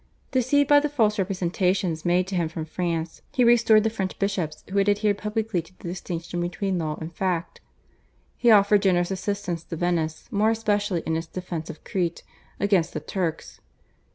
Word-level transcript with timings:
Deceived 0.31 0.67
by 0.67 0.79
the 0.79 0.89
false 0.89 1.19
representations 1.19 2.05
made 2.05 2.25
to 2.25 2.35
him 2.35 2.49
from 2.49 2.65
France, 2.65 3.21
he 3.33 3.43
restored 3.43 3.83
the 3.83 3.89
French 3.91 4.17
bishops 4.17 4.63
who 4.71 4.79
had 4.79 4.89
adhered 4.89 5.15
publicly 5.19 5.61
to 5.61 5.77
the 5.77 5.83
distinction 5.87 6.41
between 6.41 6.79
law 6.79 6.95
and 6.99 7.13
fact. 7.13 7.61
He 8.35 8.49
offered 8.49 8.81
generous 8.81 9.11
assistance 9.11 9.63
to 9.65 9.75
Venice 9.75 10.27
more 10.31 10.49
especially 10.49 11.03
in 11.05 11.15
its 11.15 11.27
defence 11.27 11.69
of 11.69 11.83
Crete 11.83 12.23
against 12.59 12.93
the 12.95 12.99
Turks. 12.99 13.61